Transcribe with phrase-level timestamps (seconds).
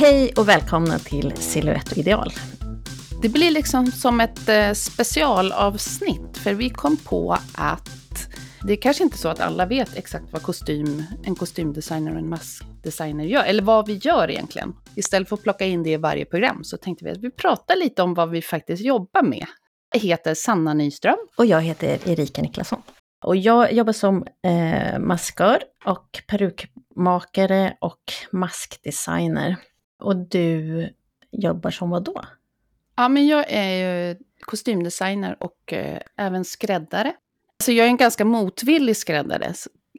[0.00, 2.32] Hej och välkomna till Silhouette och ideal.
[3.22, 7.88] Det blir liksom som ett eh, specialavsnitt, för vi kom på att
[8.62, 12.28] det är kanske inte så att alla vet exakt vad kostym, en kostymdesigner och en
[12.28, 14.72] maskdesigner gör, eller vad vi gör egentligen.
[14.96, 17.76] Istället för att plocka in det i varje program så tänkte vi att vi pratar
[17.76, 19.46] lite om vad vi faktiskt jobbar med.
[19.92, 21.18] Jag heter Sanna Nyström.
[21.36, 22.82] Och jag heter Erika Niklasson.
[23.24, 29.56] Och jag jobbar som eh, maskör och perukmakare och maskdesigner.
[30.00, 30.88] Och du
[31.30, 32.24] jobbar som vad då?
[32.96, 37.12] Ja, men jag är ju kostymdesigner och eh, även skräddare.
[37.58, 39.54] Alltså jag är en ganska motvillig skräddare,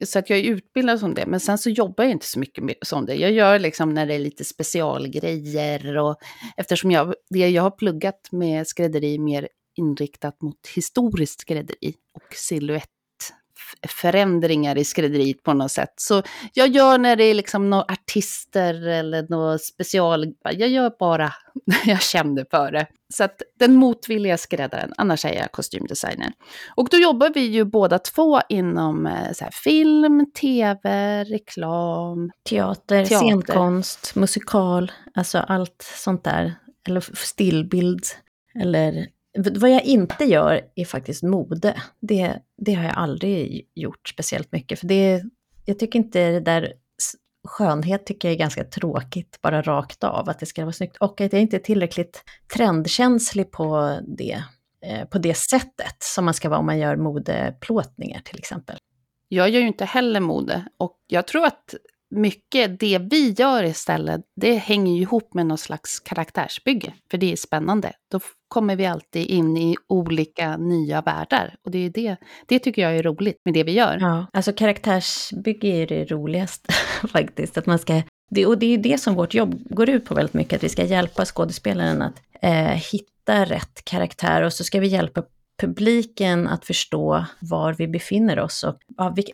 [0.05, 1.25] så att jag är utbildad som det.
[1.25, 3.15] Men sen så jobbar jag inte så mycket som det.
[3.15, 6.15] Jag gör liksom när det är lite specialgrejer och
[6.57, 12.89] eftersom jag, det jag har pluggat med skrädderi mer inriktat mot historiskt skrädderi och silhuett
[13.87, 15.93] förändringar i skrädderiet på något sätt.
[15.95, 16.23] Så
[16.53, 21.33] jag gör när det är liksom några artister eller något special, jag gör bara
[21.65, 22.87] när jag känner för det.
[23.13, 26.31] Så att den motvilliga skräddaren, annars är jag kostymdesigner.
[26.75, 32.31] Och då jobbar vi ju båda två inom eh, här, film, tv, reklam.
[32.49, 36.55] Teater, teater, scenkonst, musikal, alltså allt sånt där.
[36.87, 38.03] Eller stillbild,
[38.61, 41.81] eller vad jag inte gör är faktiskt mode.
[41.99, 44.79] Det, det har jag aldrig gjort speciellt mycket.
[44.79, 45.23] För det,
[45.65, 46.73] jag tycker inte det där
[47.47, 50.97] skönhet tycker jag är ganska tråkigt, bara rakt av, att det ska vara snyggt.
[50.97, 52.23] Och att jag inte är tillräckligt
[52.55, 54.43] trendkänslig på det,
[54.85, 58.77] eh, på det sättet som man ska vara om man gör modeplåtningar till exempel.
[59.27, 61.75] Jag gör ju inte heller mode och jag tror att
[62.15, 66.93] mycket det vi gör istället, det hänger ju ihop med någon slags karaktärsbygge.
[67.11, 67.93] För det är spännande.
[68.11, 68.19] Då
[68.51, 71.55] kommer vi alltid in i olika nya världar.
[71.65, 73.97] Och det är det, det tycker jag är roligt med det vi gör.
[74.01, 76.73] Ja, alltså karaktärsbygge är det roligaste
[77.07, 77.57] faktiskt.
[77.57, 80.33] Att man ska, det, och det är det som vårt jobb går ut på väldigt
[80.33, 84.87] mycket, att vi ska hjälpa skådespelaren att eh, hitta rätt karaktär och så ska vi
[84.87, 85.23] hjälpa
[85.61, 88.77] publiken att förstå var vi befinner oss och,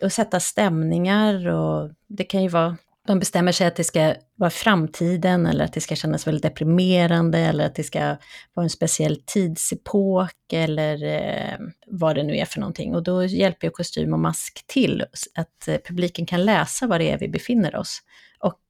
[0.02, 2.76] och sätta stämningar och det kan ju vara
[3.08, 7.38] de bestämmer sig att det ska vara framtiden eller att det ska kännas väldigt deprimerande
[7.38, 8.16] eller att det ska
[8.54, 12.94] vara en speciell tidsepok eller eh, vad det nu är för någonting.
[12.94, 15.04] Och då hjälper ju kostym och mask till
[15.34, 18.02] att eh, publiken kan läsa var det är vi befinner oss.
[18.40, 18.60] Och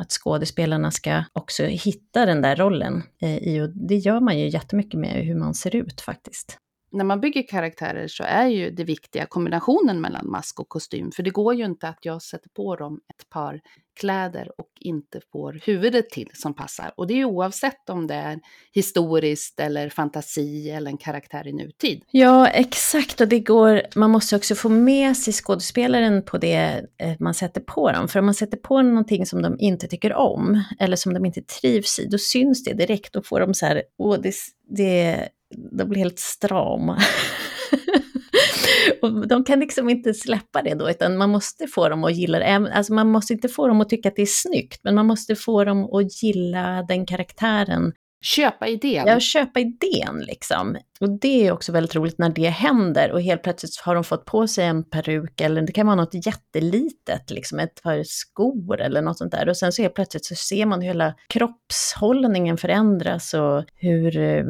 [0.00, 4.48] att skådespelarna ska också hitta den där rollen eh, i, och det gör man ju
[4.48, 6.58] jättemycket med hur man ser ut faktiskt
[6.92, 11.12] när man bygger karaktärer så är ju det viktiga kombinationen mellan mask och kostym.
[11.12, 13.60] För det går ju inte att jag sätter på dem ett par
[14.00, 16.92] kläder och inte får huvudet till som passar.
[16.96, 18.40] Och det är ju oavsett om det är
[18.72, 22.04] historiskt eller fantasi eller en karaktär i nutid.
[22.10, 23.20] Ja, exakt.
[23.20, 27.60] Och det går, man måste också få med sig skådespelaren på det eh, man sätter
[27.60, 28.08] på dem.
[28.08, 31.42] För om man sätter på någonting som de inte tycker om eller som de inte
[31.42, 33.12] trivs i, då syns det direkt.
[33.12, 34.34] Då får de så här, åh, det,
[34.68, 35.28] det
[35.78, 36.98] de blir helt strama.
[39.02, 42.38] och de kan liksom inte släppa det då, utan man måste få dem att gilla
[42.38, 42.70] det.
[42.74, 45.36] Alltså man måste inte få dem att tycka att det är snyggt, men man måste
[45.36, 47.92] få dem att gilla den karaktären.
[48.24, 49.04] Köpa idén.
[49.06, 50.76] Ja, köpa idén liksom.
[51.00, 54.24] Och det är också väldigt roligt när det händer och helt plötsligt har de fått
[54.24, 59.02] på sig en peruk eller det kan vara något jättelitet, liksom ett par skor eller
[59.02, 59.48] något sånt där.
[59.48, 64.44] Och sen så helt plötsligt så ser man hur hela kroppshållningen förändras och hur eh,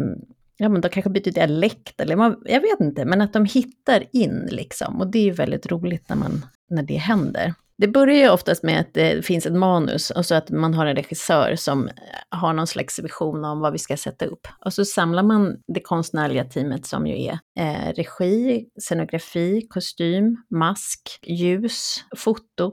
[0.57, 4.05] ja men de kanske byter dialekt eller man, jag vet inte, men att de hittar
[4.13, 5.01] in liksom.
[5.01, 7.55] Och det är ju väldigt roligt när, man, när det händer.
[7.79, 10.87] Det börjar ju oftast med att det finns ett manus och så att man har
[10.87, 11.89] en regissör som
[12.29, 14.47] har någon slags vision om vad vi ska sätta upp.
[14.65, 21.00] Och så samlar man det konstnärliga teamet som ju är eh, regi, scenografi, kostym, mask,
[21.26, 22.73] ljus, foto.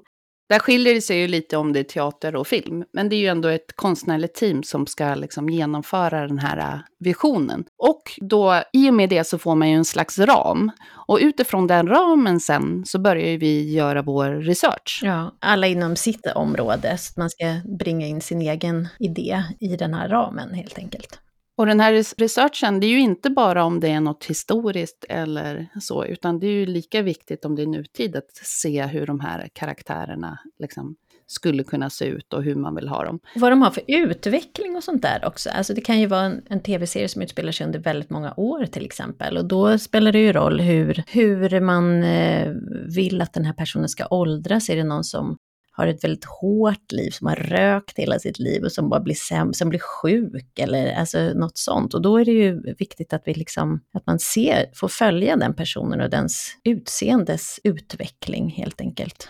[0.50, 3.18] Där skiljer det sig ju lite om det är teater och film, men det är
[3.18, 7.66] ju ändå ett konstnärligt team som ska liksom genomföra den här äh, visionen.
[7.78, 10.72] Och då, i och med det så får man ju en slags ram.
[11.08, 15.02] Och utifrån den ramen sen så börjar vi göra vår research.
[15.04, 19.94] Ja, alla inom sitt område, så man ska bringa in sin egen idé i den
[19.94, 21.20] här ramen helt enkelt.
[21.60, 25.68] Och den här researchen, det är ju inte bara om det är något historiskt eller
[25.82, 29.20] så, utan det är ju lika viktigt om det är nutid att se hur de
[29.20, 30.96] här karaktärerna liksom
[31.28, 33.20] skulle kunna se ut och hur man vill ha dem.
[33.36, 35.50] Vad de har för utveckling och sånt där också.
[35.50, 38.66] Alltså det kan ju vara en, en tv-serie som utspelar sig under väldigt många år
[38.66, 39.38] till exempel.
[39.38, 42.54] Och då spelar det ju roll hur, hur man eh,
[42.96, 44.70] vill att den här personen ska åldras.
[44.70, 45.38] Är det någon som
[45.80, 49.16] har ett väldigt hårt liv, som har rökt hela sitt liv och som bara blir
[49.16, 51.94] sämre, som blir sjuk eller alltså något sånt.
[51.94, 55.54] Och då är det ju viktigt att vi liksom, att man ser, får följa den
[55.54, 59.30] personen och dens utseendes utveckling helt enkelt.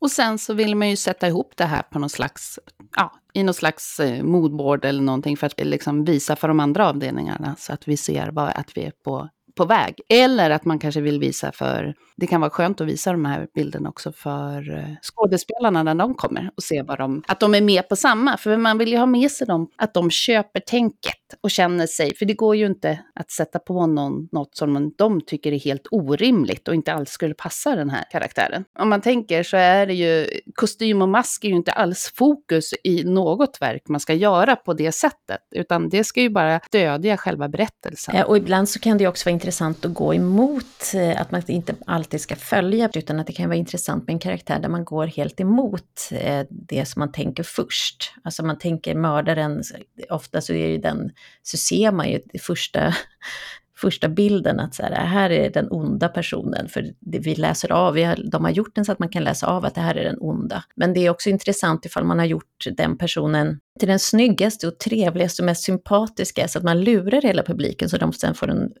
[0.00, 2.58] Och sen så vill man ju sätta ihop det här på någon slags
[2.96, 6.88] ja, i någon slags eh, moodboard eller någonting för att liksom visa för de andra
[6.88, 9.28] avdelningarna så att vi ser vad, att vi är på
[9.58, 10.00] på väg.
[10.08, 13.46] Eller att man kanske vill visa för, det kan vara skönt att visa de här
[13.54, 17.60] bilderna också för eh, skådespelarna när de kommer och se vad de, att de är
[17.60, 18.36] med på samma.
[18.36, 22.14] För man vill ju ha med sig dem, att de köper tänket och känner sig,
[22.16, 25.86] för det går ju inte att sätta på någon något som de tycker är helt
[25.90, 28.64] orimligt och inte alls skulle passa den här karaktären.
[28.78, 32.74] Om man tänker så är det ju, kostym och mask är ju inte alls fokus
[32.84, 37.16] i något verk man ska göra på det sättet, utan det ska ju bara stödja
[37.16, 38.14] själva berättelsen.
[38.16, 39.47] Ja, och ibland så kan det ju också vara intressant
[39.84, 43.58] att gå emot, eh, att man inte alltid ska följa, utan att det kan vara
[43.58, 48.12] intressant med en karaktär där man går helt emot eh, det som man tänker först.
[48.24, 49.62] Alltså man tänker mördaren,
[50.10, 51.10] ofta så är ju den,
[51.42, 52.94] så ser man ju det första
[53.80, 57.94] första bilden att så här, här är den onda personen, för det vi läser av,
[57.94, 59.94] vi har, de har gjort den så att man kan läsa av att det här
[59.94, 60.64] är den onda.
[60.76, 64.78] Men det är också intressant ifall man har gjort den personen till den snyggaste och
[64.78, 68.72] trevligaste och mest sympatiska, så att man lurar hela publiken så de sen får en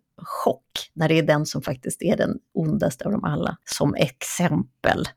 [0.44, 5.08] chock när det är den som faktiskt är den ondaste av dem alla, som exempel.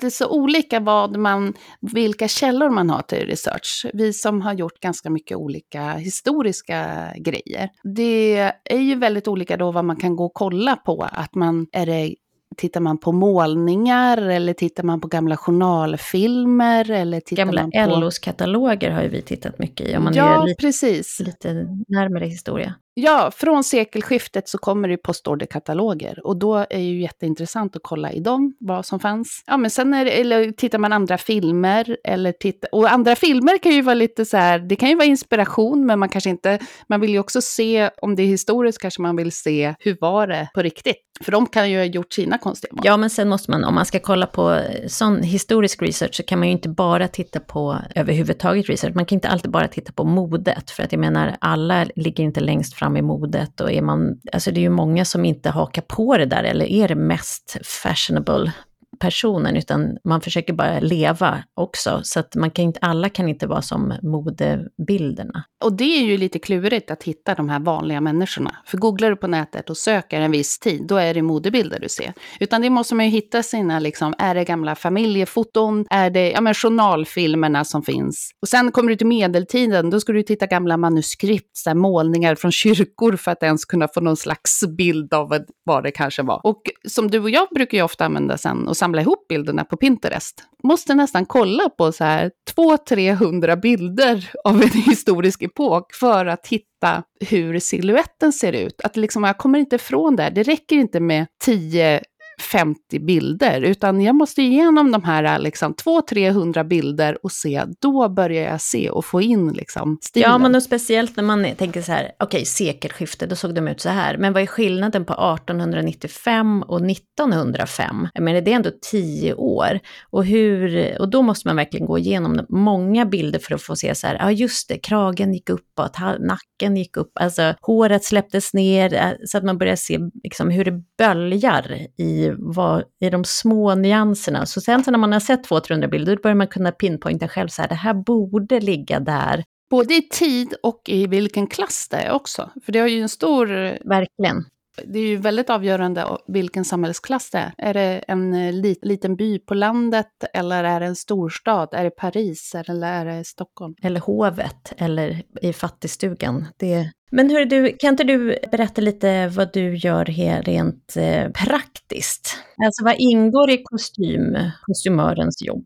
[0.00, 3.86] det är så olika vad man, vilka källor man har till research.
[3.94, 7.68] Vi som har gjort ganska mycket olika historiska grejer.
[7.82, 11.08] Det är ju väldigt olika då vad man kan gå och kolla på.
[11.12, 12.14] Att man, är det
[12.56, 16.90] Tittar man på målningar eller tittar man på gamla journalfilmer?
[16.90, 18.00] Eller tittar gamla man på...
[18.00, 21.20] LOs kataloger har ju vi tittat mycket i, om man ja, är lite, precis.
[21.20, 21.52] lite
[21.88, 22.74] närmare historia.
[22.94, 28.12] Ja, från sekelskiftet så kommer det postorderkataloger och då är det ju jätteintressant att kolla
[28.12, 29.42] i dem vad som fanns.
[29.46, 33.58] Ja, men sen är det, eller tittar man andra filmer eller titta, och andra filmer
[33.58, 36.58] kan ju vara lite så här, det kan ju vara inspiration, men man kanske inte,
[36.88, 40.26] man vill ju också se, om det är historiskt kanske man vill se, hur var
[40.26, 40.96] det på riktigt?
[41.24, 42.82] För de kan ju ha gjort sina konstiga mål.
[42.84, 46.38] Ja, men sen måste man, om man ska kolla på sån historisk research, så kan
[46.38, 48.94] man ju inte bara titta på överhuvudtaget research.
[48.94, 52.40] Man kan inte alltid bara titta på modet, för att jag menar, alla ligger inte
[52.40, 55.82] längst fram i modet och är man, alltså det är ju många som inte hakar
[55.82, 58.52] på det där eller är det mest fashionable?
[58.98, 62.00] Personen, utan man försöker bara leva också.
[62.02, 65.44] Så att man kan inte, alla kan inte vara som modebilderna.
[65.64, 68.56] Och det är ju lite klurigt att hitta de här vanliga människorna.
[68.66, 71.88] För googlar du på nätet och söker en viss tid, då är det modebilder du
[71.88, 72.12] ser.
[72.40, 76.40] Utan det måste man ju hitta sina, liksom, är det gamla familjefoton, är det ja,
[76.40, 78.30] men journalfilmerna som finns.
[78.42, 82.34] Och sen kommer du till medeltiden, då ska du titta gamla manuskript, så här, målningar
[82.34, 86.40] från kyrkor för att ens kunna få någon slags bild av vad det kanske var.
[86.44, 89.76] Och som du och jag brukar ju ofta använda sen och samla ihop bilderna på
[89.76, 90.44] Pinterest.
[90.62, 97.02] Måste nästan kolla på så här 200-300 bilder av en historisk epok för att hitta
[97.20, 98.80] hur siluetten ser ut.
[98.80, 100.30] Att liksom, jag kommer inte ifrån det.
[100.30, 102.02] Det räcker inte med 10
[102.40, 108.50] 50 bilder, utan jag måste igenom de här liksom 200-300 bilder och se, då börjar
[108.50, 110.30] jag se och få in liksom stilen.
[110.30, 113.68] Ja, men och speciellt när man tänker så här, okej, okay, sekelskiftet, då såg de
[113.68, 118.08] ut så här, men vad är skillnaden på 1895 och 1905?
[118.14, 119.80] Jag menar, det är ändå tio år.
[120.10, 123.94] Och, hur, och då måste man verkligen gå igenom många bilder för att få se
[123.94, 128.94] så här, ja just det, kragen gick uppåt, nacken gick upp, alltså håret släpptes ner,
[128.94, 133.74] eh, så att man börjar se liksom, hur det böljar i vad, i de små
[133.74, 134.46] nyanserna.
[134.46, 137.48] Så sen så när man har sett 200-300 bilder, då börjar man kunna pinpointa själv
[137.48, 139.44] så här, det här borde ligga där.
[139.70, 142.50] Både i tid och i vilken klass det är också.
[142.64, 143.46] För det har ju en stor...
[143.88, 144.44] Verkligen.
[144.84, 147.52] Det är ju väldigt avgörande vilken samhällsklass det är.
[147.58, 151.68] Är det en eh, liten by på landet eller är det en storstad?
[151.72, 153.74] Är det Paris eller är det Stockholm?
[153.82, 156.46] Eller hovet eller i fattigstugan.
[156.56, 156.90] Det...
[157.10, 162.36] Men hur du, kan inte du berätta lite vad du gör här rent eh, praktiskt?
[162.64, 165.64] Alltså vad ingår i kostym, kostymörens jobb?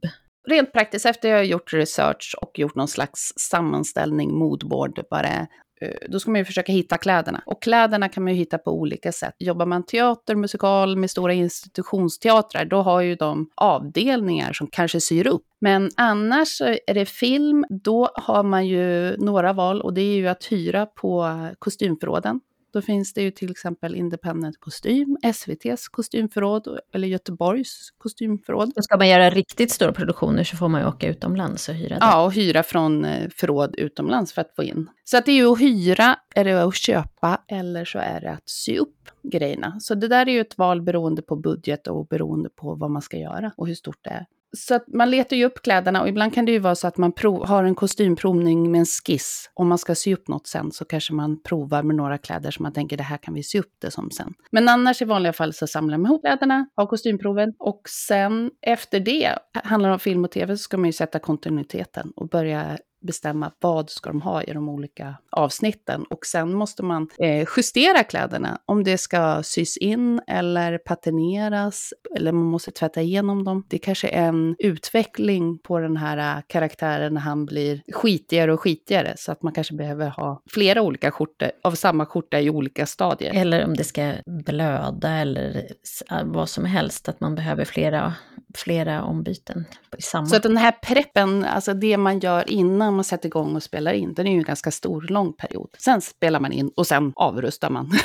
[0.49, 5.47] Rent praktiskt, efter jag har gjort research och gjort någon slags sammanställning, moodboard, vad det
[5.85, 7.43] Eh, då ska man ju försöka hitta kläderna.
[7.47, 9.35] Och kläderna kan man ju hitta på olika sätt.
[9.38, 15.26] Jobbar man teater, musikal med stora institutionsteatrar, då har ju de avdelningar som kanske syr
[15.26, 15.43] upp.
[15.61, 20.26] Men annars är det film, då har man ju några val och det är ju
[20.26, 22.41] att hyra på kostymförråden.
[22.75, 28.73] Då finns det ju till exempel Independent Kostym, SVTs kostymförråd eller Göteborgs kostymförråd.
[28.76, 31.88] Och ska man göra riktigt stora produktioner så får man ju åka utomlands och hyra
[31.88, 31.99] det.
[32.00, 34.90] Ja, och hyra från eh, förråd utomlands för att få in.
[35.04, 38.31] Så att det är ju att hyra, är det att köpa eller så är det
[38.31, 39.81] att sy upp grejerna.
[39.81, 43.02] Så det där är ju ett val beroende på budget och beroende på vad man
[43.02, 44.26] ska göra och hur stort det är.
[44.57, 46.97] Så att man letar ju upp kläderna och ibland kan det ju vara så att
[46.97, 49.51] man prov, har en kostymprovning med en skiss.
[49.55, 52.63] Om man ska sy upp något sen så kanske man provar med några kläder som
[52.63, 54.35] man tänker det här kan vi sy upp det som sen.
[54.51, 59.01] Men annars i vanliga fall så samlar man ihop kläderna, har kostymproven och sen efter
[59.01, 62.79] det, handlar det om film och tv, så ska man ju sätta kontinuiteten och börja
[63.05, 66.05] bestämma vad ska de ha i de olika avsnitten.
[66.11, 72.33] Och sen måste man eh, justera kläderna, om det ska sys in eller patineras, eller
[72.33, 73.65] man måste tvätta igenom dem.
[73.69, 78.61] Det kanske är en utveckling på den här eh, karaktären när han blir skitigare och
[78.61, 82.87] skitigare, så att man kanske behöver ha flera olika skjortor av samma skjorta i olika
[82.87, 83.35] stadier.
[83.35, 85.67] Eller om det ska blöda eller
[86.11, 88.15] eh, vad som helst, att man behöver flera,
[88.57, 89.65] flera ombyten.
[89.99, 90.27] I samma.
[90.27, 93.93] Så att den här preppen, alltså det man gör innan man sätter igång och spelar
[93.93, 95.69] in, den är ju en ganska stor, lång period.
[95.79, 97.91] Sen spelar man in och sen avrustar man.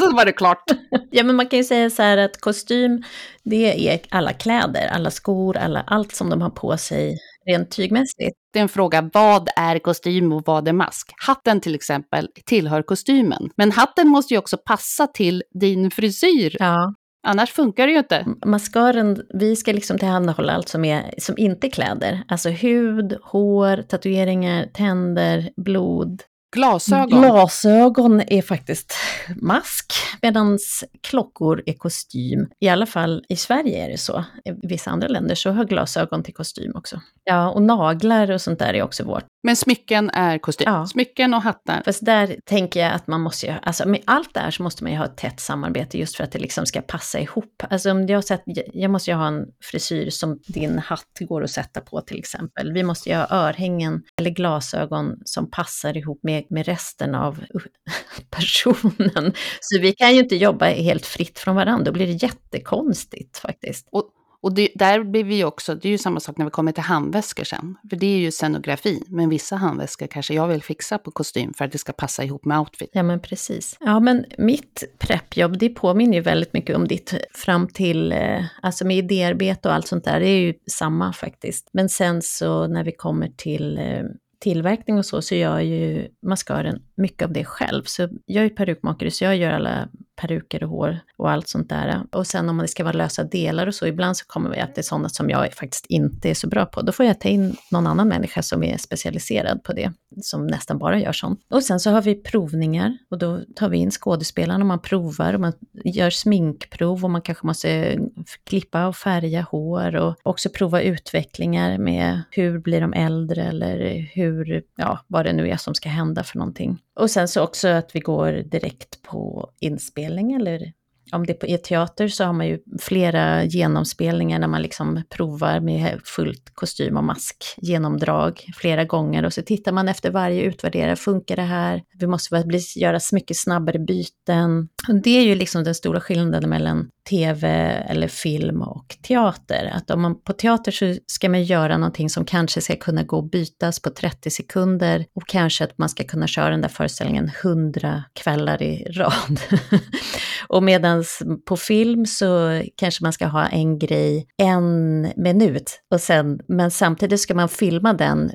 [0.00, 0.62] sen var det klart.
[1.10, 3.02] ja, men man kan ju säga så här att kostym,
[3.42, 8.38] det är alla kläder, alla skor, alla, allt som de har på sig rent tygmässigt.
[8.52, 11.12] Det är en fråga, vad är kostym och vad är mask?
[11.26, 16.56] Hatten till exempel tillhör kostymen, men hatten måste ju också passa till din frisyr.
[16.58, 16.94] Ja.
[17.26, 18.26] Annars funkar det ju inte.
[18.44, 22.22] Maskören, vi ska liksom tillhandahålla allt som, är, som inte är kläder.
[22.28, 26.22] Alltså hud, hår, tatueringar, tänder, blod.
[26.56, 27.20] Glasögon.
[27.20, 28.94] Glasögon är faktiskt
[29.36, 29.92] mask,
[30.22, 30.58] medan
[31.02, 32.48] klockor är kostym.
[32.60, 34.24] I alla fall i Sverige är det så.
[34.44, 37.00] I vissa andra länder så har glasögon till kostym också.
[37.24, 39.24] Ja, och naglar och sånt där är också vårt.
[39.46, 40.64] Men smycken är kostym?
[40.66, 40.86] Ja.
[40.86, 41.82] Smycken och hattar?
[41.84, 44.84] Fast där tänker jag att man måste ju, alltså med allt det här så måste
[44.84, 47.62] man ju ha ett tätt samarbete just för att det liksom ska passa ihop.
[47.70, 51.50] Alltså om jag, sett, jag måste ju ha en frisyr som din hatt går att
[51.50, 52.72] sätta på till exempel.
[52.72, 57.44] Vi måste ju ha örhängen eller glasögon som passar ihop med, med resten av
[58.30, 59.32] personen.
[59.60, 63.88] Så vi kan ju inte jobba helt fritt från varandra, då blir det jättekonstigt faktiskt.
[63.90, 64.10] Och
[64.46, 66.82] och det, där blir vi också, det är ju samma sak när vi kommer till
[66.82, 67.76] handväskor sen.
[67.90, 71.64] För det är ju scenografi, men vissa handväskor kanske jag vill fixa på kostym för
[71.64, 72.90] att det ska passa ihop med outfit.
[72.92, 73.76] Ja men precis.
[73.80, 78.86] Ja men mitt preppjobb, det påminner ju väldigt mycket om ditt fram till, eh, alltså
[78.86, 81.68] med idéarbete och allt sånt där, det är ju samma faktiskt.
[81.72, 84.04] Men sen så när vi kommer till eh,
[84.40, 87.82] tillverkning och så, så gör ju maskören mycket av det själv.
[87.84, 92.02] Så jag är perukmakare, så jag gör alla peruker och hår och allt sånt där.
[92.12, 94.74] Och sen om det ska vara lösa delar och så, ibland så kommer vi att
[94.74, 96.82] det är sådana som jag faktiskt inte är så bra på.
[96.82, 100.78] Då får jag ta in någon annan människa som är specialiserad på det, som nästan
[100.78, 101.40] bara gör sånt.
[101.50, 105.34] Och sen så har vi provningar och då tar vi in skådespelarna och man provar
[105.34, 105.52] och man
[105.84, 107.98] gör sminkprov och man kanske måste
[108.44, 114.62] klippa och färga hår och också prova utvecklingar med hur blir de äldre eller hur,
[114.76, 116.78] ja, vad det nu är som ska hända för någonting.
[116.96, 120.72] Och sen så också att vi går direkt på inspelning eller
[121.12, 125.60] om det är på e-teater så har man ju flera genomspelningar när man liksom provar
[125.60, 130.96] med fullt kostym och mask, genomdrag flera gånger och så tittar man efter varje utvärderare,
[130.96, 131.82] funkar det här?
[131.98, 132.44] Vi måste
[132.76, 134.68] göra mycket snabbare byten.
[135.02, 137.48] Det är ju liksom den stora skillnaden mellan tv
[137.88, 139.72] eller film och teater.
[139.74, 143.16] Att om man på teater så ska man göra någonting som kanske ska kunna gå
[143.16, 147.30] och bytas på 30 sekunder och kanske att man ska kunna köra den där föreställningen
[147.42, 149.40] 100 kvällar i rad.
[150.48, 151.04] och medan
[151.46, 157.20] på film så kanske man ska ha en grej en minut och sen, men samtidigt
[157.20, 158.30] ska man filma den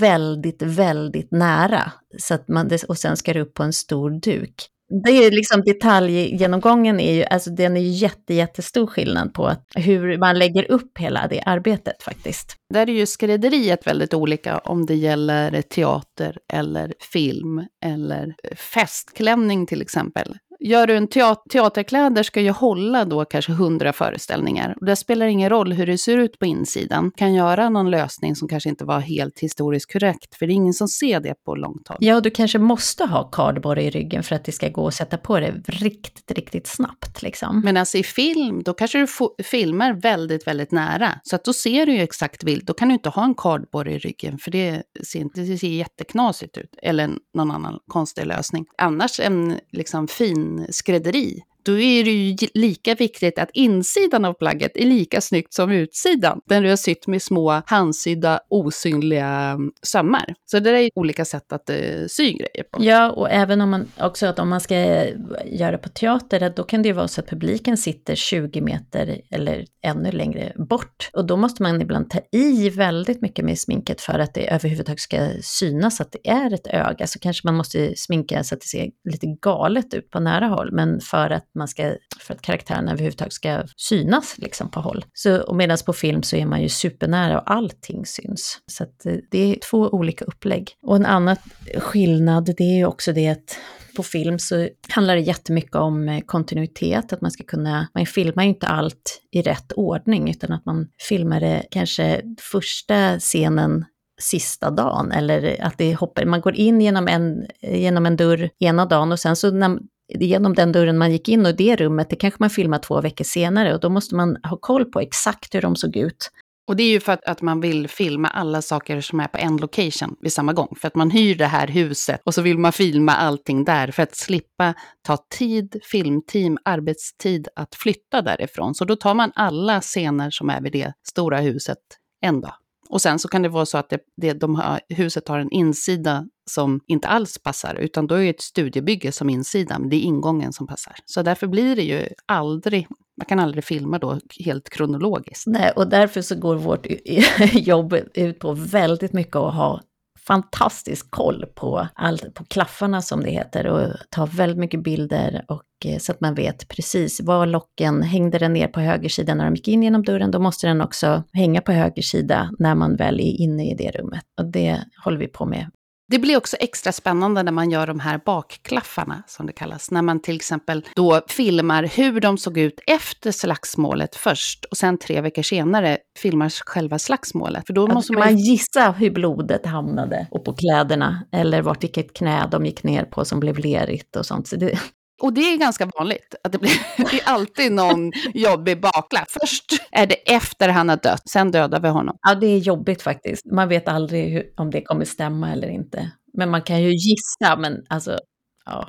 [0.00, 1.92] väldigt, väldigt nära.
[2.18, 4.70] Så att man, och sen ska det upp på en stor duk.
[4.88, 10.18] Det är liksom detaljgenomgången är ju, alltså den är ju jätte, jättestor skillnad på hur
[10.18, 12.56] man lägger upp hela det arbetet faktiskt.
[12.74, 19.82] Där är ju skrädderiet väldigt olika om det gäller teater eller film eller festklänning till
[19.82, 20.36] exempel.
[20.66, 24.74] Gör du en teater, teaterkläder ska ju hålla då kanske hundra föreställningar.
[24.80, 27.10] Och det spelar ingen roll hur det ser ut på insidan.
[27.16, 30.74] Kan göra någon lösning som kanske inte var helt historiskt korrekt, för det är ingen
[30.74, 31.98] som ser det på långt håll.
[32.00, 34.94] Ja, och du kanske måste ha kardborre i ryggen för att det ska gå att
[34.94, 37.22] sätta på det riktigt, riktigt snabbt.
[37.22, 37.60] Liksom.
[37.64, 39.06] Men alltså i film, då kanske du
[39.44, 41.20] filmar väldigt, väldigt nära.
[41.22, 42.66] Så att då ser du ju exakt vilt.
[42.66, 45.68] Då kan du inte ha en kardborre i ryggen, för det ser, inte, det ser
[45.68, 46.74] jätteknasigt ut.
[46.82, 48.66] Eller någon annan konstig lösning.
[48.78, 54.72] Annars en liksom fin skrädderi då är det ju lika viktigt att insidan av plagget
[54.74, 56.40] är lika snyggt som utsidan.
[56.46, 60.34] Den du har sytt med små handsydda osynliga mm, sömmar.
[60.44, 62.84] Så det är olika sätt att uh, sy grejer på.
[62.84, 65.14] Ja, och även om man också att om man ska eh,
[65.46, 69.64] göra på teater, då kan det ju vara så att publiken sitter 20 meter eller
[69.82, 71.10] ännu längre bort.
[71.12, 75.00] Och då måste man ibland ta i väldigt mycket med sminket för att det överhuvudtaget
[75.00, 77.06] ska synas att det är ett öga.
[77.06, 80.72] Så kanske man måste sminka så att det ser lite galet ut på nära håll,
[80.72, 85.04] men för att man ska, för att karaktärerna överhuvudtaget ska synas liksom på håll.
[85.12, 88.58] Så, och medan på film så är man ju supernära och allting syns.
[88.66, 90.70] Så att eh, det är två olika upplägg.
[90.82, 91.36] Och en annan
[91.78, 93.58] skillnad, det är ju också det att
[93.96, 98.42] på film så handlar det jättemycket om eh, kontinuitet, att man ska kunna, man filmar
[98.42, 103.84] ju inte allt i rätt ordning, utan att man filmar det kanske första scenen
[104.20, 108.86] sista dagen, eller att det hoppar, man går in genom en, genom en dörr ena
[108.86, 112.16] dagen och sen så när, genom den dörren man gick in och det rummet, det
[112.16, 115.62] kanske man filmar två veckor senare och då måste man ha koll på exakt hur
[115.62, 116.30] de såg ut.
[116.68, 119.38] Och det är ju för att, att, man vill filma alla saker som är på
[119.38, 120.76] en location vid samma gång.
[120.80, 124.02] För att man hyr det här huset och så vill man filma allting där för
[124.02, 128.74] att slippa ta tid, filmteam, arbetstid att flytta därifrån.
[128.74, 131.78] Så då tar man alla scener som är vid det stora huset
[132.20, 132.54] en dag.
[132.88, 135.50] Och sen så kan det vara så att det, det, de har, huset har en
[135.50, 139.96] insida som inte alls passar, utan då är det ett studiebygge som insida, men det
[139.96, 140.94] är ingången som passar.
[141.04, 145.46] Så därför blir det ju aldrig, man kan aldrig filma då helt kronologiskt.
[145.46, 146.86] Nej, och därför så går vårt
[147.52, 149.80] jobb ut på väldigt mycket att ha
[150.26, 155.62] fantastisk koll på, all, på klaffarna som det heter och tar väldigt mycket bilder och
[155.84, 159.44] eh, så att man vet precis var locken, hängde den ner på höger sida när
[159.44, 162.96] de gick in genom dörren, då måste den också hänga på höger sida när man
[162.96, 164.24] väl är inne i det rummet.
[164.38, 165.70] Och det håller vi på med
[166.08, 169.90] det blir också extra spännande när man gör de här bakklaffarna, som det kallas.
[169.90, 174.98] När man till exempel då filmar hur de såg ut efter slagsmålet först och sen
[174.98, 177.66] tre veckor senare filmar själva slagsmålet.
[177.66, 182.14] För då måste man, man gissa hur blodet hamnade och på kläderna eller vart vilket
[182.14, 184.48] knä de gick ner på som blev lerigt och sånt.
[184.48, 184.78] Så det,
[185.22, 186.70] och det är ganska vanligt, att det, blir,
[187.10, 189.30] det är alltid någon jobbig baklapp.
[189.40, 192.18] Först är det efter han har dött, sen dödar vi honom.
[192.22, 193.46] Ja, det är jobbigt faktiskt.
[193.46, 196.10] Man vet aldrig hur, om det kommer stämma eller inte.
[196.32, 198.18] Men man kan ju gissa, men alltså,
[198.64, 198.88] ja.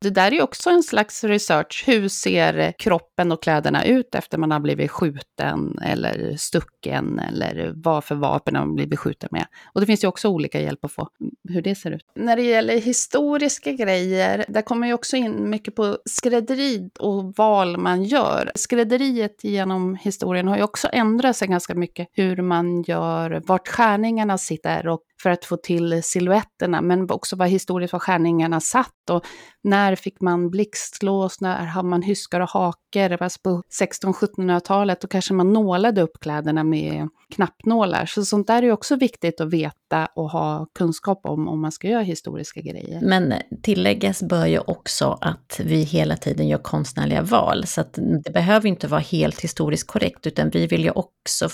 [0.00, 1.84] Det där är också en slags research.
[1.86, 7.72] Hur ser eh, kroppen och kläderna ut efter man har blivit skjuten eller stucken eller
[7.74, 9.46] vad för vapen man blivit skjuten med?
[9.74, 11.08] Och det finns ju också olika hjälp att få
[11.48, 12.02] hur det ser ut.
[12.14, 17.76] När det gäller historiska grejer, där kommer ju också in mycket på skrädderi och val
[17.76, 18.52] man gör.
[18.54, 22.08] Skrädderiet genom historien har ju också ändrat sig ganska mycket.
[22.12, 27.48] Hur man gör, vart skärningarna sitter och för att få till siluetterna, men också vad
[27.48, 29.24] historiskt var skärningarna satt och
[29.62, 32.50] när fick man blixtlås, när hade man hyskar och
[32.88, 38.06] haker, alltså på 1600-1700-talet, då kanske man nålade upp kläderna med knappnålar.
[38.06, 41.88] Så sånt där är också viktigt att veta och ha kunskap om, om man ska
[41.88, 43.00] göra historiska grejer.
[43.02, 48.32] Men tilläggas bör ju också att vi hela tiden gör konstnärliga val, så att det
[48.32, 51.48] behöver inte vara helt historiskt korrekt, utan vi vill ju också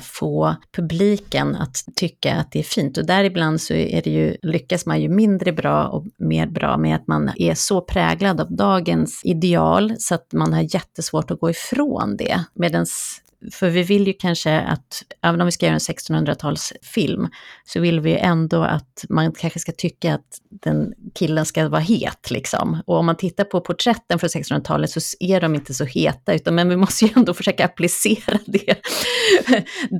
[0.00, 2.98] få publiken att tycka att det är fint.
[2.98, 6.96] Och däribland så är det ju, lyckas man ju mindre bra och mer bra med
[6.96, 11.50] att man är så präglad av dagens ideal så att man har jättesvårt att gå
[11.50, 12.44] ifrån det.
[12.54, 13.20] Medans,
[13.52, 17.28] för vi vill ju kanske att, även om vi ska göra en 1600-talsfilm,
[17.64, 22.30] så vill vi ändå att man kanske ska tycka att den killen ska vara het
[22.30, 22.82] liksom.
[22.86, 26.54] Och om man tittar på porträtten från 1600-talet så är de inte så heta, utan
[26.54, 28.78] men vi måste ju ändå försöka applicera det,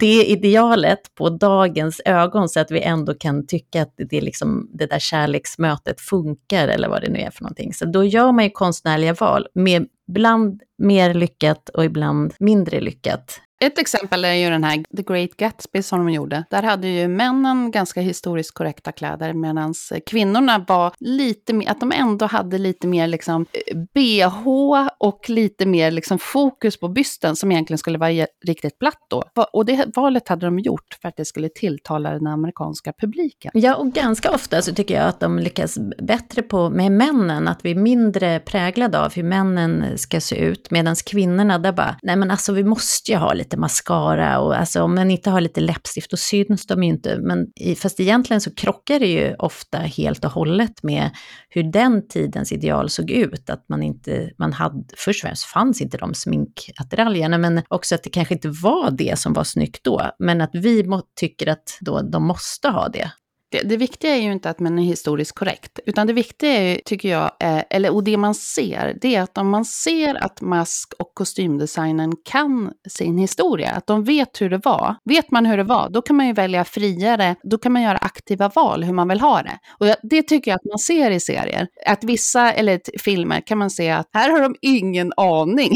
[0.01, 4.87] det idealet på dagens ögon så att vi ändå kan tycka att det, liksom, det
[4.87, 7.75] där kärleksmötet funkar eller vad det nu är för någonting.
[7.75, 13.40] Så då gör man ju konstnärliga val med ibland mer lyckat och ibland mindre lyckat.
[13.64, 16.44] Ett exempel är ju den här The Great Gatsby som de gjorde.
[16.50, 19.74] Där hade ju männen ganska historiskt korrekta kläder medan
[20.07, 25.66] kvinnorna var lite mer, att de ändå hade lite mer liksom eh, bh och lite
[25.66, 29.22] mer liksom fokus på bysten som egentligen skulle vara riktigt platt då.
[29.53, 33.50] Och det valet hade de gjort för att det skulle tilltala den amerikanska publiken.
[33.55, 37.64] Ja, och ganska ofta så tycker jag att de lyckas bättre på med männen, att
[37.64, 42.16] vi är mindre präglade av hur männen ska se ut, medan kvinnorna där bara, nej
[42.16, 45.40] men alltså vi måste ju ha lite lite mascara och alltså om man inte har
[45.40, 47.19] lite läppstift då syns de ju inte.
[47.19, 51.11] Men fast egentligen så krockar det ju ofta helt och hållet med
[51.51, 53.51] hur den tidens ideal såg ut.
[53.51, 58.03] Att man inte, man hade, först och främst fanns inte de sminkattiraljerna, men också att
[58.03, 60.03] det kanske inte var det som var snyggt då.
[60.19, 63.11] Men att vi må, tycker att då de måste ha det
[63.55, 63.69] viktiga.
[63.69, 67.09] Det viktiga är ju inte att man är historiskt korrekt, utan det viktiga är, tycker
[67.09, 70.93] jag, eh, eller, och det man ser, det är att om man ser att mask
[70.99, 74.97] och kostymdesignen kan sin historia, att de vet hur det var.
[75.05, 77.97] Vet man hur det var, då kan man ju välja friare, då kan man göra
[77.97, 79.59] aktiva val hur man vill ha det.
[79.79, 81.69] Och det tycker jag att man ser i serier.
[81.87, 85.73] Att vissa, eller filmer, kan man se att här har de ingen aning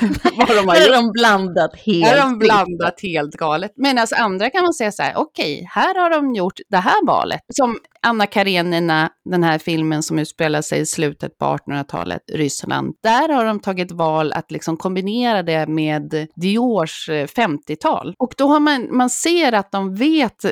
[0.36, 0.68] vad de har gjort.
[0.68, 2.06] Här har de blandat helt.
[2.06, 3.72] Här har de blandat helt galet.
[3.76, 7.06] Medan andra kan man säga så här, okej, okay, här har de gjort det här
[7.06, 7.40] valet, 1800-talet.
[7.52, 12.94] Som Anna Karenina, den här filmen som utspelar sig i slutet på 1800-talet, Ryssland.
[13.02, 18.14] Där har de tagit val att liksom kombinera det med Diors eh, 50-tal.
[18.18, 20.44] Och då har man, man ser att de vet,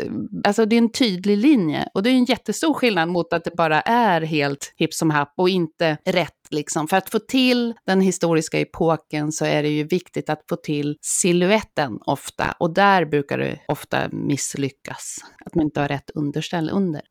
[0.44, 1.88] alltså det är en tydlig linje.
[1.94, 5.32] Och det är en jättestor skillnad mot att det bara är helt hipp som happ
[5.36, 6.88] och inte rätt Liksom.
[6.88, 10.96] För att få till den historiska epoken så är det ju viktigt att få till
[11.00, 12.54] siluetten ofta.
[12.58, 15.16] Och där brukar det ofta misslyckas.
[15.46, 17.02] Att man inte har rätt underställ under.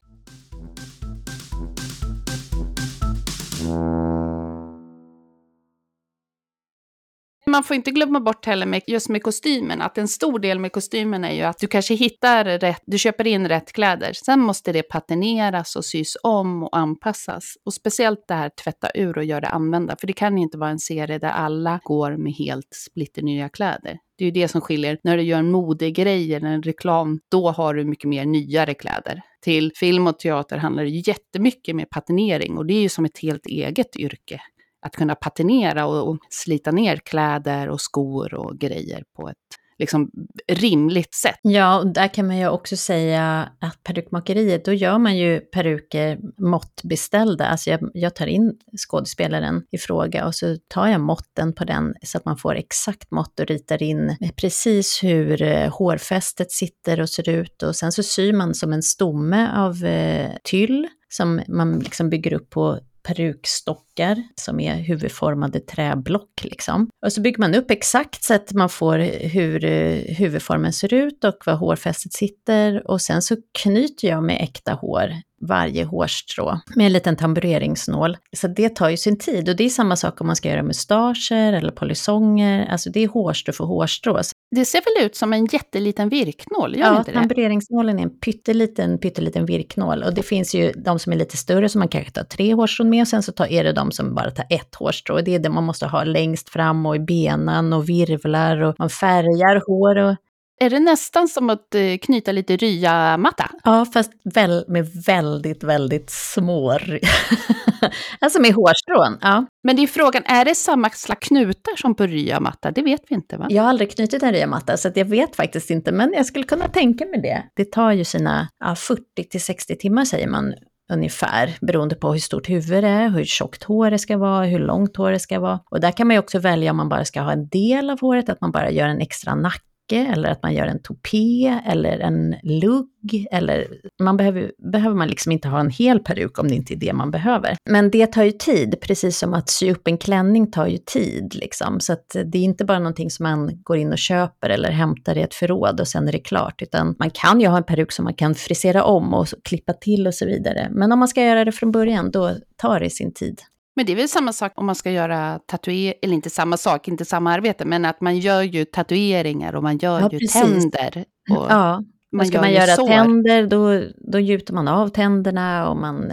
[7.55, 10.71] Man får inte glömma bort heller med, just med kostymen, att en stor del med
[10.71, 14.13] kostymen är ju att du kanske hittar rätt, du köper in rätt kläder.
[14.13, 17.53] Sen måste det patineras och sys om och anpassas.
[17.65, 20.69] Och speciellt det här tvätta ur och göra använda, för det kan ju inte vara
[20.69, 23.99] en serie där alla går med helt splitternya kläder.
[24.17, 24.97] Det är ju det som skiljer.
[25.03, 29.21] När du gör en modegrej eller en reklam, då har du mycket mer nyare kläder.
[29.41, 33.17] Till film och teater handlar det jättemycket med patinering och det är ju som ett
[33.17, 34.41] helt eget yrke
[34.85, 39.37] att kunna patinera och, och slita ner kläder och skor och grejer på ett
[39.79, 40.11] liksom
[40.47, 41.39] rimligt sätt.
[41.41, 46.19] Ja, och där kan man ju också säga att perukmakeriet, då gör man ju peruker
[46.37, 47.45] måttbeställda.
[47.45, 51.93] Alltså jag, jag, tar in skådespelaren i fråga och så tar jag måtten på den
[52.03, 57.09] så att man får exakt mått och ritar in precis hur eh, hårfästet sitter och
[57.09, 61.79] ser ut och sen så syr man som en stomme av eh, tyll som man
[61.79, 66.43] liksom bygger upp på perukstockar som är huvudformade träblock.
[66.43, 66.89] Liksom.
[67.05, 71.23] Och så bygger man upp exakt så att man får hur eh, huvudformen ser ut
[71.23, 72.91] och var hårfästet sitter.
[72.91, 78.17] Och sen så knyter jag med äkta hår varje hårstrå med en liten tambureringsnål.
[78.37, 80.63] Så det tar ju sin tid och det är samma sak om man ska göra
[80.63, 84.21] mustascher eller polisonger, Alltså det är hårstrå för hårstrå.
[84.51, 86.75] Det ser väl ut som en jätteliten virknål?
[86.75, 87.17] Gör ja, inte det?
[87.17, 90.03] tambureringsnålen är en pytteliten, pytteliten virknål.
[90.03, 92.89] Och det finns ju de som är lite större som man kanske tar tre hårstrån
[92.89, 95.15] med och sen så tar, är det de som bara tar ett hårstrå.
[95.15, 98.75] Och det är det man måste ha längst fram och i benen och virvlar och
[98.79, 99.97] man färgar hår.
[99.97, 100.15] Och,
[100.61, 103.51] är det nästan som att eh, knyta lite ryamatta?
[103.63, 106.71] Ja, fast väl, med väldigt, väldigt små...
[108.19, 109.17] alltså med hårstrån.
[109.21, 109.45] Ja.
[109.63, 112.71] Men det är frågan, är det samma slags knutar som på ryamatta?
[112.71, 113.47] Det vet vi inte va?
[113.49, 115.91] Jag har aldrig knutit en ryamatta, så jag vet faktiskt inte.
[115.91, 117.43] Men jag skulle kunna tänka mig det.
[117.55, 120.53] Det tar ju sina ja, 40 till 60 timmar säger man
[120.93, 124.59] ungefär, beroende på hur stort huvud det är, hur tjockt hår det ska vara, hur
[124.59, 125.59] långt hår det ska vara.
[125.71, 128.01] Och där kan man ju också välja om man bara ska ha en del av
[128.01, 131.99] håret, att man bara gör en extra nacke eller att man gör en topé eller
[131.99, 133.27] en lugg.
[133.31, 133.67] Eller
[133.99, 136.93] man behöver, behöver man liksom inte ha en hel peruk om det inte är det
[136.93, 137.55] man behöver.
[137.69, 141.35] Men det tar ju tid, precis som att sy upp en klänning tar ju tid.
[141.35, 141.79] Liksom.
[141.79, 145.17] Så att det är inte bara någonting som man går in och köper eller hämtar
[145.17, 146.61] i ett förråd och sen är det klart.
[146.61, 150.07] Utan man kan ju ha en peruk som man kan frisera om och klippa till
[150.07, 150.67] och så vidare.
[150.71, 153.41] Men om man ska göra det från början, då tar det sin tid.
[153.75, 156.87] Men det är väl samma sak om man ska göra tatueringar, eller inte samma sak,
[156.87, 160.41] inte samma arbete, men att man gör ju tatueringar och man gör ja, ju precis.
[160.41, 161.05] tänder.
[161.29, 161.83] Och ja,
[162.15, 162.87] man ska man göra sår.
[162.87, 166.11] tänder, då, då gjuter man av tänderna och man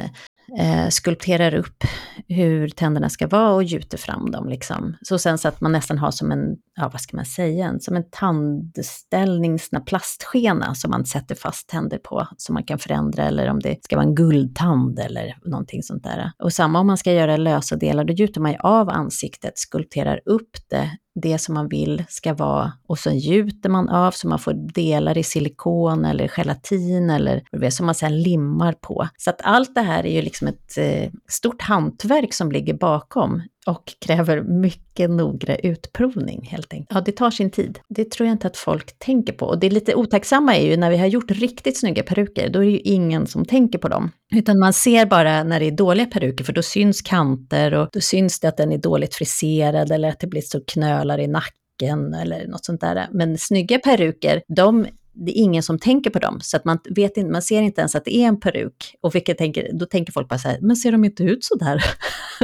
[0.59, 1.85] eh, skulpterar upp
[2.29, 4.49] hur tänderna ska vara och gjuter fram dem.
[4.49, 4.97] Liksom.
[5.03, 7.97] Så sen så att man nästan har som en, ja vad ska man säga, som
[7.97, 13.61] en tandställning, plastskena som man sätter fast tänder på, som man kan förändra, eller om
[13.61, 16.33] det ska vara en guldtand eller någonting sånt där.
[16.39, 20.21] Och samma om man ska göra lösa delar, då gjuter man ju av ansiktet, skulpterar
[20.25, 24.39] upp det det som man vill ska vara och så gjuter man av så man
[24.39, 29.09] får delar i silikon eller gelatin eller det som man sedan limmar på.
[29.17, 33.43] Så att allt det här är ju liksom ett eh, stort hantverk som ligger bakom
[33.67, 36.91] och kräver mycket noggrann utprovning helt enkelt.
[36.95, 37.79] Ja, det tar sin tid.
[37.89, 39.47] Det tror jag inte att folk tänker på.
[39.47, 42.65] Och det lite otacksamma är ju när vi har gjort riktigt snygga peruker, då är
[42.65, 44.11] det ju ingen som tänker på dem.
[44.35, 48.01] Utan man ser bara när det är dåliga peruker, för då syns kanter och då
[48.01, 52.15] syns det att den är dåligt friserad eller att det blir så knölar i nacken
[52.15, 53.09] eller något sånt där.
[53.13, 57.17] Men snygga peruker, de det är ingen som tänker på dem, så att man, vet
[57.17, 58.95] inte, man ser inte ens att det är en peruk.
[59.01, 61.55] Och vilket tänker, då tänker folk bara så här, men ser de inte ut så
[61.55, 61.85] där?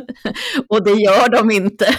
[0.68, 1.96] och det gör de inte.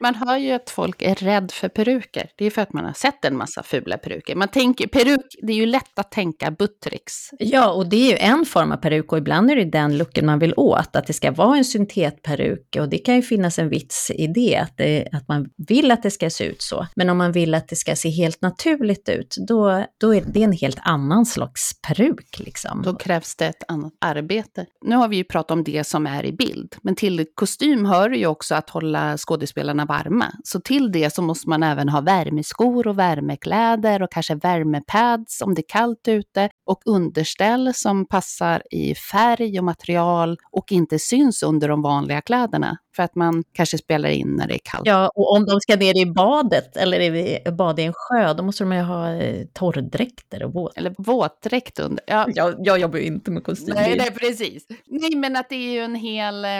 [0.00, 2.30] Man hör ju att folk är rädd för peruker.
[2.36, 4.34] Det är för att man har sett en massa fula peruker.
[4.34, 7.30] Man tänker, peruk, det är ju lätt att tänka Buttericks.
[7.38, 10.26] Ja, och det är ju en form av peruk och ibland är det den looken
[10.26, 12.76] man vill åt, att det ska vara en syntetperuk.
[12.80, 16.02] Och det kan ju finnas en vits i det att, det, att man vill att
[16.02, 16.86] det ska se ut så.
[16.96, 20.42] Men om man vill att det ska se helt naturligt ut, då, då är det
[20.42, 22.38] en helt annan slags peruk.
[22.38, 22.82] Liksom.
[22.82, 24.66] Då krävs det ett annat arbete.
[24.84, 28.10] Nu har vi ju pratat om det som är i bild, men till kostym hör
[28.10, 30.32] ju också att hålla skådespelarna varma.
[30.44, 35.54] Så till det så måste man även ha värmeskor och värmekläder och kanske värmepads om
[35.54, 41.42] det är kallt ute och underställ som passar i färg och material och inte syns
[41.42, 44.86] under de vanliga kläderna för att man kanske spelar in när det är kallt.
[44.86, 48.64] Ja, och om de ska ner i badet eller bada i en sjö, då måste
[48.64, 50.78] de ju ha eh, torrdräkter och våt.
[50.78, 52.04] Eller våtdräkt under.
[52.06, 52.26] Ja.
[52.34, 53.74] Jag, jag jobbar ju inte med kostym.
[53.74, 54.66] Nej, nej, precis.
[54.86, 56.50] Nej, men att det är ju en hel, eh,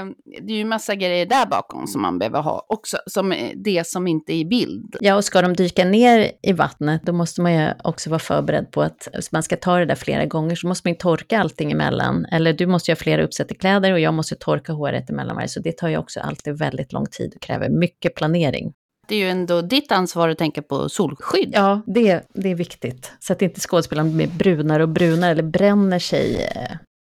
[0.43, 4.07] det är ju massa grejer där bakom som man behöver ha också, som det som
[4.07, 4.97] inte är i bild.
[5.01, 8.71] Ja, och ska de dyka ner i vattnet, då måste man ju också vara förberedd
[8.71, 11.73] på att man ska ta det där flera gånger, så måste man ju torka allting
[11.73, 12.27] emellan.
[12.33, 15.61] Eller du måste ju ha flera uppsättarkläder och jag måste torka håret emellan varje, så
[15.61, 18.73] det tar ju också alltid väldigt lång tid och kräver mycket planering.
[19.09, 21.51] Det är ju ändå ditt ansvar att tänka på solskydd.
[21.53, 23.13] Ja, det, det är viktigt.
[23.19, 26.49] Så att inte skådespelaren blir brunare och brunare eller bränner sig.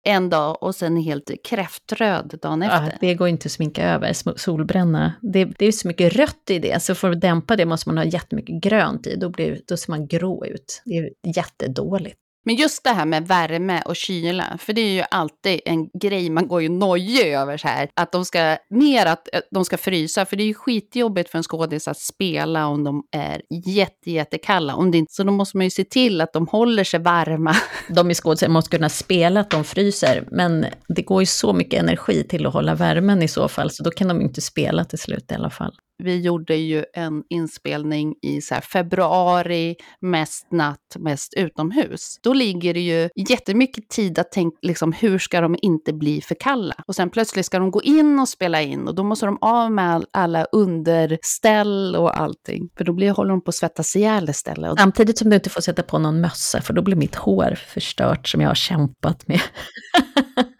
[0.08, 2.86] En dag och sen helt kräftröd dagen efter.
[2.91, 5.13] Ja, det går inte att sminka över, solbränna.
[5.22, 7.98] Det, det är så mycket rött i det, så för att dämpa det måste man
[7.98, 9.15] ha jättemycket grönt i.
[9.15, 10.82] Då, blir, då ser man grå ut.
[10.86, 12.20] Det är jättedåligt.
[12.47, 16.29] Men just det här med värme och kyla, för det är ju alltid en grej
[16.29, 17.89] man går ju nojig över så här.
[17.95, 21.38] Att de ska, mer att eh, de ska frysa, för det är ju skitjobbigt för
[21.38, 24.75] en skådis att spela om de är jätte, jättekalla.
[24.75, 27.55] Om det inte, så då måste man ju se till att de håller sig varma.
[27.89, 31.79] De i skådespelare måste kunna spela att de fryser, men det går ju så mycket
[31.79, 34.99] energi till att hålla värmen i så fall, så då kan de inte spela till
[34.99, 41.33] slut i alla fall vi gjorde ju en inspelning i så februari, mest natt, mest
[41.33, 42.19] utomhus.
[42.23, 46.36] Då ligger det ju jättemycket tid att tänka, liksom, hur ska de inte bli för
[46.36, 46.75] kalla?
[46.88, 49.71] Och sen plötsligt ska de gå in och spela in och då måste de av
[49.71, 52.69] med alla underställ och allting.
[52.77, 54.79] För då blir, håller de på att svettas ihjäl istället.
[54.79, 58.27] Samtidigt som du inte får sätta på någon mössa, för då blir mitt hår förstört
[58.27, 59.41] som jag har kämpat med.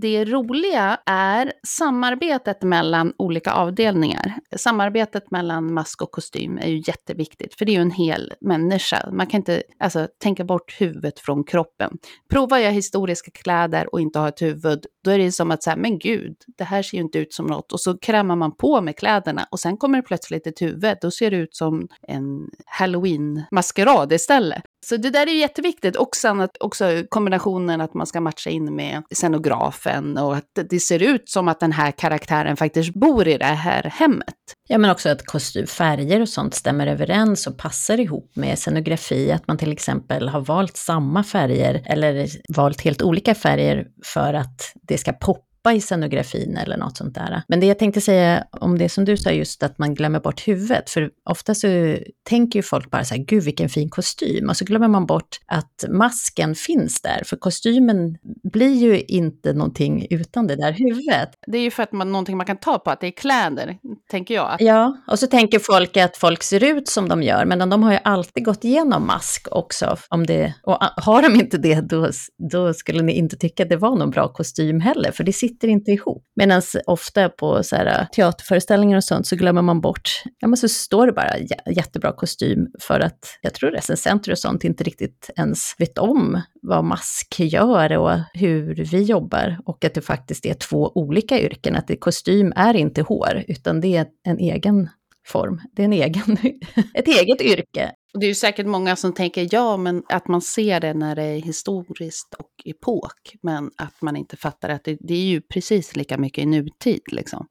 [0.00, 4.34] det roliga är samarbetet mellan olika avdelningar.
[4.56, 9.08] Samarbetet mellan mask och kostym är ju jätteviktigt, för det är ju en hel människa.
[9.12, 11.96] Man kan inte alltså, tänka bort huvudet från kroppen.
[12.30, 15.76] Provar jag historiska kläder och inte har ett huvud, då är det som att säga,
[15.76, 17.72] men gud, det här ser ju inte ut som något.
[17.72, 20.96] Och så krämar man på med kläderna och sen kommer det plötsligt ett huvud.
[21.00, 24.62] Då ser det ut som en halloween-maskerad istället.
[24.86, 25.96] Så det där är jätteviktigt.
[25.96, 30.80] Och sen att också kombinationen att man ska matcha in med scenografen och att det
[30.80, 34.34] ser ut som att den här karaktären faktiskt bor i det här hemmet.
[34.68, 39.32] Ja, men också att kostymfärger och sånt stämmer överens och passar ihop med scenografi.
[39.32, 44.72] Att man till exempel har valt samma färger eller valt helt olika färger för att
[44.88, 47.42] det ska poppa i scenografin eller något sånt där.
[47.48, 50.48] Men det jag tänkte säga om det som du sa, just att man glömmer bort
[50.48, 51.96] huvudet, för ofta så
[52.28, 55.38] tänker ju folk bara så här, gud vilken fin kostym, och så glömmer man bort
[55.46, 58.16] att masken finns där, för kostymen
[58.52, 61.30] blir ju inte någonting utan det där huvudet.
[61.46, 63.78] Det är ju för att man någonting man kan ta på, att det är kläder,
[64.10, 64.56] tänker jag.
[64.58, 67.92] Ja, och så tänker folk att folk ser ut som de gör, men de har
[67.92, 69.96] ju alltid gått igenom mask också.
[70.08, 72.10] Om det, och har de inte det, då,
[72.50, 75.51] då skulle ni inte tycka att det var någon bra kostym heller, för det sitter
[75.52, 76.24] sitter inte ihop.
[76.36, 80.56] Medan ofta på så här, äh, teaterföreställningar och sånt så glömmer man bort, ja men
[80.56, 81.38] så står det bara
[81.70, 86.84] jättebra kostym för att jag tror recensenter och sånt inte riktigt ens vet om vad
[86.84, 91.88] mask gör och hur vi jobbar och att det faktiskt är två olika yrken, att
[91.88, 94.88] det, kostym är inte hår utan det är en egen
[95.26, 95.60] form.
[95.72, 96.36] Det är en egen,
[96.94, 97.92] ett eget yrke.
[98.18, 101.22] Det är ju säkert många som tänker ja, men att man ser det när det
[101.22, 105.96] är historiskt och epok, men att man inte fattar att det, det är ju precis
[105.96, 107.02] lika mycket i nutid.
[107.06, 107.46] Liksom.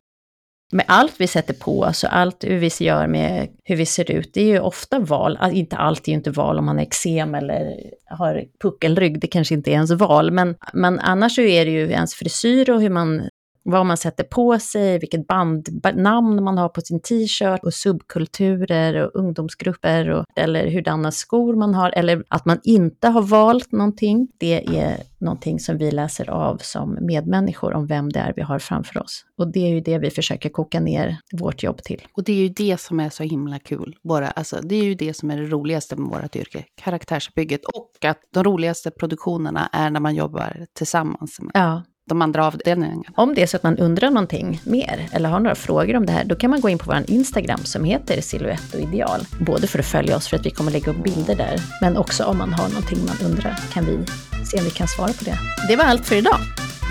[0.74, 4.12] Med allt vi sätter på oss och allt hur vi gör med hur vi ser
[4.12, 6.84] ut, det är ju ofta val, inte allt är ju inte val om man har
[6.84, 11.66] eksem eller har puckelrygg, det kanske inte är ens val, men, men annars så är
[11.66, 13.30] det ju ens frisyr och hur man
[13.64, 19.16] vad man sätter på sig, vilket bandnamn man har på sin t-shirt och subkulturer och
[19.16, 24.28] ungdomsgrupper och, eller hurdana skor man har eller att man inte har valt någonting.
[24.38, 28.60] Det är någonting som vi läser av som medmänniskor om vem det är vi har
[28.60, 29.26] framför oss.
[29.38, 32.02] Och det är ju det vi försöker koka ner vårt jobb till.
[32.14, 33.96] Och det är ju det som är så himla kul.
[34.04, 38.06] Bara, alltså, det är ju det som är det roligaste med vårt yrke, karaktärsbygget och
[38.06, 41.40] att de roligaste produktionerna är när man jobbar tillsammans.
[41.42, 41.52] Med.
[41.54, 43.04] Ja, de andra avdelningarna.
[43.16, 46.12] Om det är så att man undrar någonting mer eller har några frågor om det
[46.12, 49.22] här, då kan man gå in på vår Instagram som heter Silhouette och ideal.
[49.40, 52.24] Både för att följa oss för att vi kommer lägga upp bilder där, men också
[52.24, 54.00] om man har någonting man undrar kan vi
[54.46, 55.38] se om vi kan svara på det.
[55.68, 56.38] Det var allt för idag.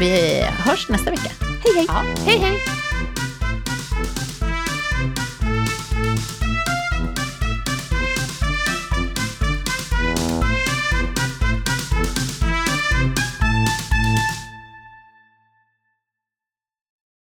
[0.01, 1.31] Vi hörs nästa vecka.
[1.41, 1.87] Hej hej!
[1.89, 2.80] Ja, hej hej!